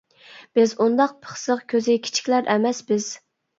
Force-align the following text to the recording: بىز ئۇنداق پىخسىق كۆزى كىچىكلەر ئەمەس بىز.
بىز 0.59 0.73
ئۇنداق 0.85 1.13
پىخسىق 1.27 1.63
كۆزى 1.75 1.99
كىچىكلەر 2.09 2.53
ئەمەس 2.57 2.83
بىز. 2.93 3.15